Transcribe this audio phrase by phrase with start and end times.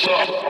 [0.00, 0.49] Shut up.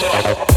[0.00, 0.49] Fuck.